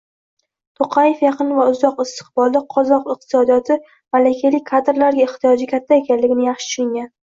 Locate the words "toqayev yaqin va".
0.79-1.65